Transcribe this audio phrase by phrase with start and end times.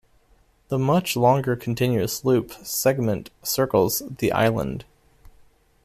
[0.69, 4.83] The much longer continuous loop segment circles the island.